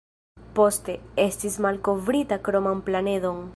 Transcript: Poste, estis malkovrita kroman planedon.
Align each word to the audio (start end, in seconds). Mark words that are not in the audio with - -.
Poste, 0.59 0.95
estis 1.25 1.59
malkovrita 1.67 2.41
kroman 2.49 2.85
planedon. 2.91 3.47